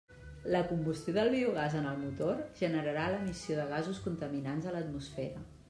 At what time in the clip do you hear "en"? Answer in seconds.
1.81-1.85